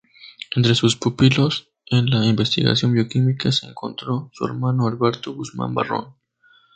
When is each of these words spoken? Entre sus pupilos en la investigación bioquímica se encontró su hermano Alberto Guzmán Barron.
Entre 0.55 0.73
sus 0.73 0.95
pupilos 0.95 1.69
en 1.85 2.09
la 2.09 2.25
investigación 2.25 2.91
bioquímica 2.93 3.51
se 3.51 3.67
encontró 3.67 4.31
su 4.33 4.47
hermano 4.47 4.87
Alberto 4.87 5.31
Guzmán 5.35 5.75
Barron. 5.75 6.15